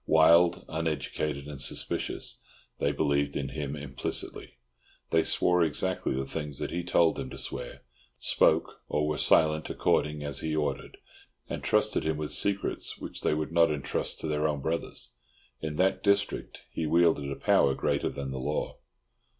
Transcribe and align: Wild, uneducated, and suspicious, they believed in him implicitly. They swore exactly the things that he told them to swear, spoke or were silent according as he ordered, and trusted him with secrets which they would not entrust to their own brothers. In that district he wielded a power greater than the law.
Wild, 0.07 0.65
uneducated, 0.67 1.45
and 1.47 1.61
suspicious, 1.61 2.41
they 2.79 2.91
believed 2.91 3.35
in 3.35 3.49
him 3.49 3.75
implicitly. 3.75 4.55
They 5.11 5.21
swore 5.21 5.61
exactly 5.61 6.15
the 6.15 6.25
things 6.25 6.57
that 6.57 6.71
he 6.71 6.83
told 6.83 7.17
them 7.17 7.29
to 7.29 7.37
swear, 7.37 7.83
spoke 8.17 8.81
or 8.89 9.07
were 9.07 9.19
silent 9.19 9.69
according 9.69 10.23
as 10.23 10.39
he 10.39 10.55
ordered, 10.55 10.97
and 11.47 11.61
trusted 11.63 12.03
him 12.03 12.17
with 12.17 12.31
secrets 12.31 12.97
which 12.97 13.21
they 13.21 13.35
would 13.35 13.51
not 13.51 13.69
entrust 13.69 14.19
to 14.21 14.27
their 14.27 14.47
own 14.47 14.59
brothers. 14.59 15.13
In 15.61 15.75
that 15.75 16.01
district 16.01 16.63
he 16.71 16.87
wielded 16.87 17.29
a 17.29 17.35
power 17.35 17.75
greater 17.75 18.09
than 18.09 18.31
the 18.31 18.39
law. 18.39 18.77